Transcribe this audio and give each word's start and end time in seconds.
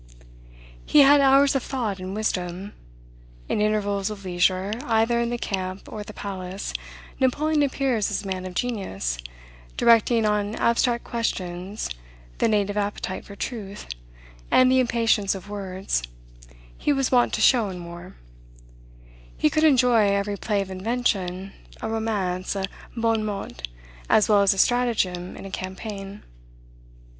He 0.83 1.01
had 1.01 1.21
hours 1.21 1.53
of 1.55 1.61
thought 1.61 1.99
and 1.99 2.15
wisdom. 2.15 2.73
In 3.47 3.61
intervals 3.61 4.09
of 4.09 4.25
leisure, 4.25 4.73
either 4.85 5.19
in 5.21 5.29
the 5.29 5.37
camp 5.37 5.87
or 5.93 6.03
the 6.03 6.11
palace, 6.11 6.73
Napoleon 7.19 7.61
appears 7.61 8.09
as 8.09 8.23
a 8.23 8.27
man 8.27 8.47
of 8.47 8.55
genius, 8.55 9.19
directing 9.77 10.25
on 10.25 10.55
abstract 10.55 11.03
questions 11.03 11.87
the 12.39 12.47
native 12.47 12.77
appetite 12.77 13.25
for 13.25 13.35
truth, 13.35 13.85
and 14.49 14.71
the 14.71 14.79
impatience 14.79 15.35
of 15.35 15.49
words, 15.51 16.01
he 16.79 16.91
was 16.91 17.11
wont 17.11 17.31
to 17.33 17.41
show 17.41 17.69
in 17.69 17.85
war. 17.85 18.15
He 19.37 19.51
could 19.51 19.63
enjoy 19.63 20.07
every 20.09 20.35
play 20.35 20.61
of 20.63 20.71
invention, 20.71 21.53
a 21.79 21.87
romance, 21.87 22.55
a 22.55 22.65
bon 22.97 23.23
mot, 23.23 23.67
as 24.09 24.27
well 24.27 24.41
as 24.41 24.55
a 24.55 24.57
stratagem 24.57 25.37
in 25.37 25.45
a 25.45 25.51
campaign. 25.51 26.23